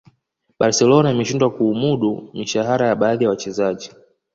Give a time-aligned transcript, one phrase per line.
[0.59, 3.89] barcelona imeshindwa kuumudu mishahara ya baadhi ya wachezaji